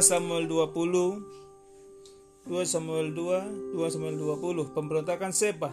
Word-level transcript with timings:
Samuel 0.00 0.48
20 0.48 2.48
2 2.48 2.64
Samuel 2.64 3.12
2 3.12 3.76
2 3.76 3.92
Samuel 3.92 4.16
20 4.16 4.76
pemberontakan 4.76 5.32
Seba 5.32 5.72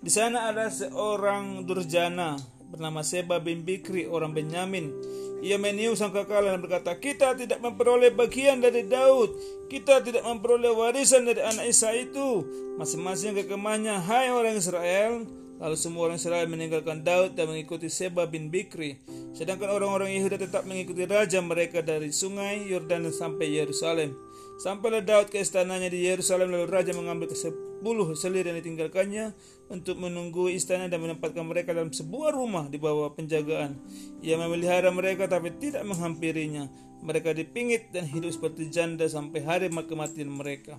di 0.00 0.08
sana 0.08 0.48
ada 0.48 0.72
seorang 0.72 1.68
durjana 1.68 2.40
bernama 2.72 3.04
Seba 3.04 3.36
bin 3.40 3.64
Bikri 3.64 4.08
orang 4.08 4.32
Benyamin 4.32 4.92
ia 5.40 5.56
meniup 5.56 5.96
sangkakala 5.96 6.52
dan 6.52 6.60
berkata, 6.60 6.92
kita 7.00 7.32
tidak 7.32 7.64
memperoleh 7.64 8.12
bagian 8.12 8.60
dari 8.60 8.84
Daud. 8.84 9.32
Kita 9.72 10.04
tidak 10.04 10.20
memperoleh 10.20 10.68
warisan 10.68 11.24
dari 11.24 11.40
anak 11.40 11.64
Isa 11.64 11.96
itu. 11.96 12.44
Masing-masing 12.76 13.32
kekemahnya, 13.40 14.04
hai 14.04 14.28
orang 14.28 14.60
Israel. 14.60 15.24
Lalu 15.60 15.76
semua 15.76 16.08
orang 16.08 16.16
Israel 16.16 16.48
meninggalkan 16.48 17.04
Daud 17.04 17.36
dan 17.36 17.52
mengikuti 17.52 17.92
Seba 17.92 18.24
bin 18.24 18.48
Bikri. 18.48 18.96
Sedangkan 19.36 19.68
orang-orang 19.68 20.16
Yehuda 20.16 20.40
tetap 20.40 20.64
mengikuti 20.64 21.04
raja 21.04 21.38
mereka 21.44 21.84
dari 21.84 22.08
sungai 22.10 22.64
Yordan 22.64 23.12
sampai 23.12 23.60
Yerusalem. 23.60 24.16
Sampailah 24.60 25.04
Daud 25.04 25.28
ke 25.28 25.40
istananya 25.40 25.92
di 25.92 26.04
Yerusalem 26.08 26.52
lalu 26.52 26.68
raja 26.68 26.96
mengambil 26.96 27.28
ke 27.28 27.36
sepuluh 27.36 28.12
selir 28.12 28.44
yang 28.44 28.60
ditinggalkannya 28.60 29.32
untuk 29.72 29.96
menunggu 30.00 30.52
istana 30.52 30.88
dan 30.88 31.00
menempatkan 31.00 31.44
mereka 31.44 31.76
dalam 31.76 31.92
sebuah 31.92 32.32
rumah 32.32 32.68
di 32.68 32.80
bawah 32.80 33.12
penjagaan. 33.12 33.76
Ia 34.24 34.36
memelihara 34.40 34.88
mereka 34.92 35.28
tapi 35.28 35.52
tidak 35.56 35.84
menghampirinya. 35.84 36.68
Mereka 37.00 37.32
dipingit 37.32 37.88
dan 37.96 38.04
hidup 38.04 38.36
seperti 38.36 38.68
janda 38.68 39.08
sampai 39.08 39.40
hari 39.40 39.72
kematian 39.72 40.28
mereka. 40.28 40.76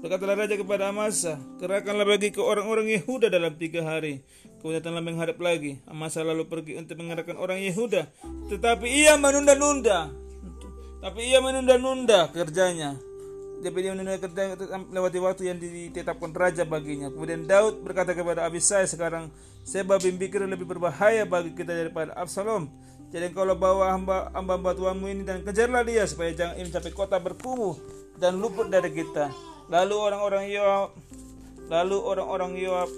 Berkatalah 0.00 0.32
raja 0.32 0.56
kepada 0.56 0.88
Amasa, 0.88 1.36
kerahkanlah 1.60 2.08
bagi 2.08 2.32
ke 2.32 2.40
orang-orang 2.40 2.88
Yehuda 2.88 3.28
dalam 3.28 3.52
tiga 3.60 3.84
hari. 3.84 4.24
Kemudian 4.60 4.80
telah 4.80 5.04
menghadap 5.04 5.36
lagi. 5.36 5.76
Amasa 5.84 6.24
lalu 6.24 6.48
pergi 6.48 6.80
untuk 6.80 6.96
mengerahkan 6.96 7.36
orang 7.36 7.60
Yehuda. 7.60 8.08
Tetapi 8.48 8.88
ia 8.88 9.20
menunda-nunda. 9.20 10.08
Tapi 11.04 11.20
ia 11.28 11.40
menunda-nunda 11.44 12.32
kerjanya 12.32 12.96
dia 13.60 13.92
menunda 13.92 14.16
kerja 14.16 14.56
lewati 14.88 15.18
waktu 15.20 15.42
yang 15.52 15.58
ditetapkan 15.60 16.32
raja 16.32 16.64
baginya. 16.64 17.12
Kemudian 17.12 17.44
Daud 17.44 17.84
berkata 17.84 18.16
kepada 18.16 18.48
Abisai 18.48 18.88
sekarang 18.88 19.28
Seba 19.60 20.00
bin 20.00 20.16
Bikir 20.16 20.40
lebih 20.48 20.64
berbahaya 20.64 21.28
bagi 21.28 21.52
kita 21.52 21.76
daripada 21.76 22.16
Absalom. 22.16 22.72
Jadi 23.12 23.34
kalau 23.36 23.58
bawa 23.58 23.92
hamba, 23.92 24.32
hamba 24.32 24.72
tuamu 24.72 25.10
ini 25.12 25.26
dan 25.26 25.44
kejarlah 25.44 25.84
dia 25.84 26.08
supaya 26.08 26.32
jangan 26.32 26.56
ini 26.56 26.70
sampai 26.72 26.92
kota 26.94 27.20
berkumuh 27.20 27.76
dan 28.16 28.40
luput 28.40 28.72
dari 28.72 28.88
kita. 28.96 29.28
Lalu 29.70 29.94
orang-orang 29.94 30.50
Yoab, 30.50 30.90
lalu 31.70 31.96
orang-orang 32.02 32.52
Yoab, 32.58 32.90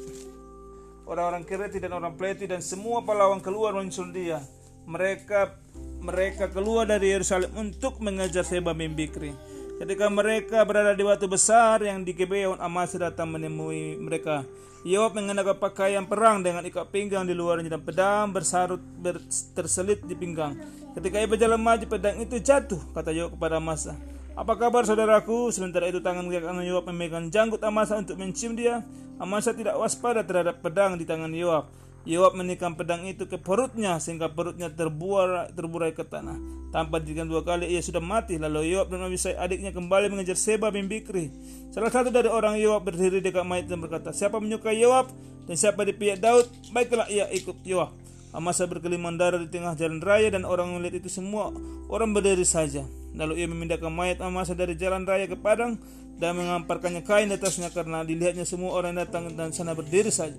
orang-orang 1.05 1.45
Kireti 1.45 1.77
dan 1.77 1.93
orang 1.93 2.17
Pleti 2.17 2.49
dan 2.49 2.65
semua 2.65 3.05
pahlawan 3.05 3.45
keluar 3.45 3.77
menyusul 3.77 4.09
dia. 4.09 4.41
Mereka 4.89 5.53
mereka 6.01 6.49
keluar 6.49 6.89
dari 6.89 7.13
Yerusalem 7.13 7.53
untuk 7.55 8.01
mengejar 8.01 8.43
Seba 8.43 8.73
bin 8.73 8.97
Bikri. 8.97 9.37
Ketika 9.77 10.09
mereka 10.09 10.65
berada 10.65 10.97
di 10.97 11.05
batu 11.05 11.29
besar 11.29 11.85
yang 11.85 12.09
di 12.09 12.17
Gibeon, 12.17 12.57
Amasa 12.57 12.97
datang 12.97 13.29
menemui 13.37 14.01
mereka. 14.01 14.41
Yoab 14.83 15.15
mengenakan 15.15 15.61
pakaian 15.61 16.09
perang 16.09 16.41
dengan 16.41 16.65
ikat 16.67 16.89
pinggang 16.91 17.29
di 17.29 17.37
luarnya 17.37 17.79
dan 17.79 17.85
pedang 17.87 18.35
bersarut 18.35 18.81
ber, 18.81 19.23
terselit 19.55 20.03
di 20.09 20.17
pinggang. 20.17 20.59
Ketika 20.97 21.21
ia 21.21 21.29
berjalan 21.29 21.61
maju, 21.61 21.85
pedang 21.87 22.19
itu 22.19 22.41
jatuh, 22.41 22.81
kata 22.97 23.13
Yoab 23.13 23.37
kepada 23.37 23.61
Amasa. 23.61 23.95
Apa 24.33 24.57
kabar 24.57 24.89
saudaraku? 24.89 25.53
Sementara 25.53 25.93
itu 25.93 26.01
tangan 26.01 26.25
kanan 26.25 26.65
Yoab 26.65 26.89
memegang 26.89 27.29
janggut 27.29 27.61
Amasa 27.61 28.01
untuk 28.01 28.17
mencium 28.17 28.57
dia. 28.57 28.81
Amasa 29.21 29.53
tidak 29.53 29.77
waspada 29.77 30.25
terhadap 30.25 30.65
pedang 30.65 30.97
di 30.97 31.05
tangan 31.05 31.29
Yoab. 31.37 31.69
Yoab 32.09 32.35
menikam 32.35 32.73
pedang 32.73 33.05
itu 33.05 33.29
ke 33.29 33.37
perutnya 33.37 34.01
sehingga 34.01 34.33
perutnya 34.33 34.73
terburai, 34.73 35.53
terburai 35.53 35.93
ke 35.93 36.01
tanah. 36.01 36.41
Tanpa 36.73 37.05
didikan 37.05 37.29
dua 37.29 37.45
kali 37.45 37.69
ia 37.77 37.85
sudah 37.85 38.01
mati. 38.01 38.41
Lalu 38.41 38.73
Yoab 38.73 38.89
dan 38.89 39.05
Abisai 39.05 39.37
adiknya 39.37 39.69
kembali 39.69 40.09
mengejar 40.09 40.41
Seba 40.41 40.73
bin 40.73 40.89
Bikri. 40.89 41.29
Salah 41.69 41.93
satu 41.93 42.09
dari 42.09 42.33
orang 42.33 42.57
Yoab 42.57 42.89
berdiri 42.89 43.21
dekat 43.21 43.45
mayat 43.45 43.69
dan 43.69 43.85
berkata, 43.85 44.17
Siapa 44.17 44.41
menyukai 44.41 44.81
Yoab 44.81 45.13
dan 45.45 45.61
siapa 45.61 45.85
di 45.85 45.93
pihak 45.93 46.25
Daud, 46.25 46.49
baiklah 46.73 47.05
ia 47.13 47.29
ikut 47.37 47.61
Yoab. 47.69 47.93
Amasa 48.33 48.65
berkelimang 48.65 49.21
darah 49.21 49.37
di 49.37 49.53
tengah 49.53 49.77
jalan 49.77 50.01
raya 50.01 50.33
dan 50.33 50.49
orang 50.49 50.73
melihat 50.73 51.05
itu 51.05 51.13
semua 51.13 51.53
orang 51.93 52.17
berdiri 52.17 52.49
saja. 52.49 52.89
Lalu 53.13 53.45
ia 53.45 53.47
memindahkan 53.49 53.93
mayat 53.93 54.25
Amasa 54.25 54.57
dari 54.57 54.73
jalan 54.77 55.05
raya 55.05 55.29
ke 55.29 55.37
padang 55.37 55.77
dan 56.17 56.39
mengamparkannya 56.39 57.05
kain 57.05 57.29
di 57.29 57.37
atasnya 57.37 57.69
karena 57.69 58.07
dilihatnya 58.07 58.49
semua 58.49 58.73
orang 58.73 58.97
datang 58.97 59.29
dan 59.37 59.53
sana 59.53 59.77
berdiri 59.77 60.09
saja. 60.09 60.39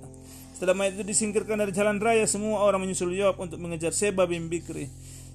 Setelah 0.53 0.77
mayat 0.77 0.97
itu 0.97 1.05
disingkirkan 1.05 1.59
dari 1.59 1.73
jalan 1.75 1.99
raya, 1.99 2.23
semua 2.29 2.63
orang 2.63 2.85
menyusul 2.85 3.11
Yoab 3.11 3.41
untuk 3.41 3.59
mengejar 3.59 3.91
Seba 3.91 4.23
bin 4.29 4.47
Bikri. 4.47 4.87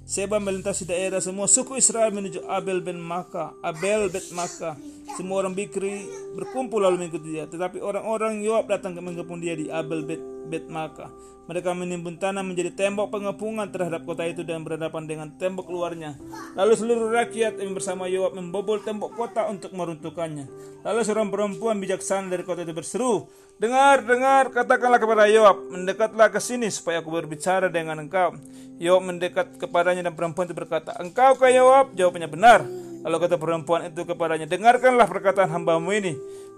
Seba 0.08 0.40
melintasi 0.40 0.88
daerah 0.88 1.20
semua 1.20 1.44
suku 1.44 1.76
Israel 1.76 2.08
menuju 2.16 2.48
Abel 2.48 2.80
bin 2.80 2.96
Maka, 2.96 3.52
Abel 3.60 4.08
bet 4.08 4.24
Maka. 4.32 4.72
Semua 5.20 5.44
orang 5.44 5.52
Bikri 5.52 6.08
berkumpul 6.32 6.80
lalu 6.80 7.04
mengikuti 7.04 7.36
dia. 7.36 7.44
Tetapi 7.44 7.76
orang-orang 7.84 8.40
Yoab 8.40 8.72
datang 8.72 8.96
mengepung 9.04 9.36
dia 9.36 9.52
di 9.52 9.68
Abel 9.68 10.08
bet, 10.08 10.22
bet 10.48 10.66
Maka. 10.66 11.12
Mereka 11.48 11.72
menimbun 11.72 12.20
tanah 12.20 12.44
menjadi 12.44 12.76
tembok 12.76 13.08
pengepungan 13.08 13.72
terhadap 13.72 14.04
kota 14.04 14.28
itu 14.28 14.44
dan 14.44 14.60
berhadapan 14.68 15.08
dengan 15.08 15.32
tembok 15.32 15.72
luarnya. 15.72 16.12
Lalu 16.52 16.76
seluruh 16.76 17.08
rakyat 17.08 17.56
yang 17.56 17.72
bersama 17.72 18.04
Yoab 18.04 18.36
membobol 18.36 18.84
tembok 18.84 19.16
kota 19.16 19.48
untuk 19.48 19.72
meruntuhkannya. 19.72 20.44
Lalu 20.84 21.00
seorang 21.08 21.32
perempuan 21.32 21.80
bijaksana 21.80 22.28
dari 22.28 22.44
kota 22.44 22.68
itu 22.68 22.76
berseru, 22.76 23.32
Dengar, 23.58 24.06
dengar, 24.06 24.54
katakanlah 24.54 25.02
kepada 25.02 25.26
Yoab, 25.26 25.72
mendekatlah 25.72 26.30
ke 26.30 26.38
sini 26.38 26.70
supaya 26.70 27.02
aku 27.02 27.10
berbicara 27.10 27.66
dengan 27.66 27.98
engkau. 27.98 28.36
Yoab 28.78 29.08
mendekat 29.08 29.58
kepadanya 29.58 30.06
dan 30.06 30.14
perempuan 30.14 30.46
itu 30.46 30.54
berkata, 30.54 30.94
Engkau 31.00 31.34
ke 31.34 31.50
Yoab? 31.50 31.90
Jawabannya 31.96 32.30
benar. 32.30 32.62
Lalu 33.02 33.16
kata 33.18 33.34
perempuan 33.34 33.90
itu 33.90 34.06
kepadanya, 34.06 34.46
Dengarkanlah 34.46 35.10
perkataan 35.10 35.50
hambamu 35.50 35.90
ini. 35.90 36.14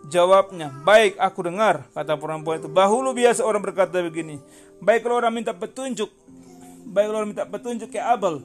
Jawabnya, 0.08 0.72
Baik, 0.86 1.20
aku 1.20 1.44
dengar. 1.44 1.84
Kata 1.92 2.16
perempuan 2.16 2.62
itu, 2.62 2.70
Bahulu 2.72 3.12
biasa 3.12 3.44
orang 3.44 3.60
berkata 3.60 4.00
begini, 4.00 4.40
Baik 4.80 5.04
kalau 5.04 5.20
orang 5.20 5.34
minta 5.36 5.52
petunjuk, 5.52 6.08
baik 6.88 7.06
kalau 7.12 7.18
orang 7.20 7.30
minta 7.36 7.44
petunjuk 7.44 7.92
ke 7.92 8.00
Abel, 8.00 8.40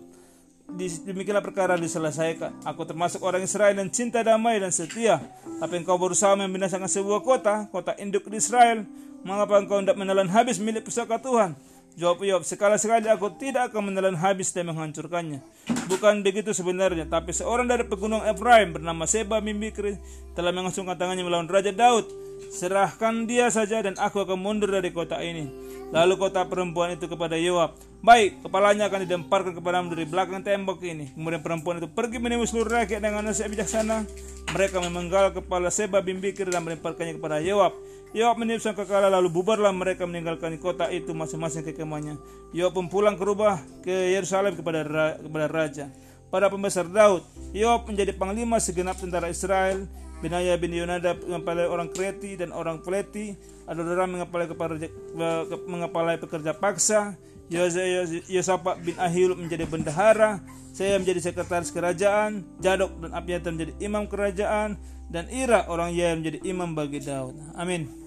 demikianlah 1.07 1.45
perkara 1.45 1.79
diselesaikan. 1.79 2.65
Aku 2.67 2.83
termasuk 2.83 3.23
orang 3.23 3.39
Israel 3.45 3.77
yang 3.77 3.87
cinta 3.87 4.19
damai 4.19 4.59
dan 4.59 4.73
setia. 4.73 5.23
Tapi 5.61 5.79
engkau 5.79 5.95
berusaha 5.95 6.35
membinasakan 6.35 6.91
sebuah 6.91 7.21
kota, 7.23 7.71
kota 7.71 7.95
induk 8.01 8.27
di 8.27 8.41
Israel. 8.41 8.83
Mengapa 9.25 9.57
engkau 9.57 9.79
tidak 9.81 9.97
menelan 9.97 10.29
habis 10.29 10.59
milik 10.59 10.85
pusaka 10.85 11.17
Tuhan? 11.17 11.55
Jawab 11.95 12.27
Yob, 12.27 12.43
sekali-sekali 12.43 13.07
aku 13.07 13.39
tidak 13.39 13.71
akan 13.71 13.87
menelan 13.87 14.19
habis 14.19 14.51
dan 14.51 14.67
menghancurkannya. 14.67 15.39
Bukan 15.87 16.27
begitu 16.27 16.51
sebenarnya, 16.51 17.07
tapi 17.07 17.31
seorang 17.31 17.71
dari 17.71 17.87
pegunungan 17.87 18.27
Efraim 18.35 18.75
bernama 18.75 19.07
Seba 19.07 19.39
Mimbikri 19.39 19.95
telah 20.35 20.51
mengasungkan 20.51 20.99
tangannya 20.99 21.23
melawan 21.23 21.47
Raja 21.47 21.71
Daud. 21.71 22.03
Serahkan 22.51 23.31
dia 23.31 23.47
saja 23.47 23.79
dan 23.79 23.95
aku 23.95 24.27
akan 24.27 24.35
mundur 24.35 24.75
dari 24.75 24.91
kota 24.91 25.23
ini. 25.23 25.47
Lalu 25.95 26.19
kota 26.19 26.43
perempuan 26.43 26.99
itu 26.99 27.07
kepada 27.07 27.39
Yoab, 27.39 27.79
Baik, 28.05 28.45
kepalanya 28.45 28.85
akan 28.85 29.01
didemparkan 29.01 29.53
kepadamu 29.57 29.97
dari 29.97 30.05
belakang 30.05 30.45
tembok 30.45 30.77
ini. 30.85 31.09
Kemudian 31.17 31.41
perempuan 31.41 31.81
itu 31.81 31.89
pergi 31.89 32.21
menemui 32.21 32.45
seluruh 32.45 32.85
rakyat 32.85 33.01
dengan 33.01 33.25
nasihat 33.25 33.49
bijaksana. 33.49 34.05
Mereka 34.53 34.77
memenggal 34.77 35.33
kepala 35.33 35.73
Seba 35.73 36.05
bin 36.05 36.21
Bikir 36.21 36.45
dan 36.53 36.61
melemparkannya 36.61 37.17
kepada 37.17 37.41
Yoab. 37.41 37.73
Yoab 38.15 38.39
meniupkan 38.39 38.71
kekala 38.71 39.11
lalu 39.11 39.27
bubarlah 39.27 39.75
mereka 39.75 40.07
meninggalkan 40.07 40.55
kota 40.55 40.87
itu 40.87 41.11
masing-masing 41.11 41.67
ke 41.67 41.75
kemahnya. 41.75 42.15
Yoab 42.55 42.79
pun 42.79 42.87
pulang 42.87 43.19
ke 43.19 43.27
rumah 43.27 43.59
ke 43.83 43.91
Yerusalem 43.91 44.55
kepada 44.55 44.87
kepada 45.19 45.47
raja. 45.51 45.85
Pada 46.31 46.47
pembesar 46.47 46.87
Daud, 46.87 47.27
Yoab 47.51 47.91
menjadi 47.91 48.15
panglima 48.15 48.55
segenap 48.63 48.95
tentara 48.95 49.27
Israel. 49.27 49.83
Binaya 50.23 50.55
bin 50.55 50.71
Yonadab 50.71 51.27
mengepalai 51.27 51.67
orang 51.67 51.91
Kreti 51.91 52.39
dan 52.39 52.55
orang 52.55 52.79
Pleti. 52.79 53.35
Adalah 53.67 54.07
mengepalai 54.07 54.47
mengepalai 55.67 56.15
pekerja 56.15 56.55
paksa. 56.55 57.19
Yosafat 58.31 58.79
bin 58.79 58.95
Ahilub 58.95 59.43
menjadi 59.43 59.67
bendahara. 59.67 60.39
Saya 60.71 60.95
menjadi 61.03 61.19
sekretaris 61.19 61.67
kerajaan. 61.67 62.47
Jadok 62.63 62.95
dan 63.03 63.11
Abiatar 63.11 63.51
menjadi 63.51 63.75
imam 63.83 64.07
kerajaan 64.07 64.79
dan 65.11 65.27
Ira 65.29 65.67
orang 65.67 65.91
Yair 65.91 66.15
menjadi 66.15 66.39
imam 66.47 66.71
bagi 66.71 67.03
Daud. 67.03 67.35
Amin. 67.59 68.04